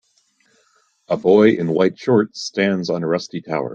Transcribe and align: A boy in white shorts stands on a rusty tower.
A 1.09 1.15
boy 1.15 1.49
in 1.51 1.67
white 1.75 1.95
shorts 1.95 2.41
stands 2.41 2.89
on 2.89 3.03
a 3.03 3.07
rusty 3.07 3.39
tower. 3.39 3.69